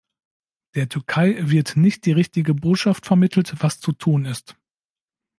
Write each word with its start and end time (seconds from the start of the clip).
Der 0.73 0.89
Türkei 0.89 1.35
wird 1.41 1.77
nicht 1.77 2.07
die 2.07 2.11
richtige 2.11 2.55
Botschaft 2.55 3.05
vermittelt, 3.05 3.53
was 3.61 3.79
zu 3.79 3.91
tun 3.91 4.25
ist. 4.25 4.57